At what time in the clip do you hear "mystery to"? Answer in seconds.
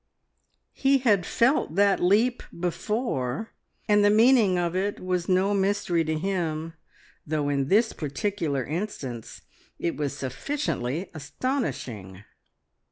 5.53-6.17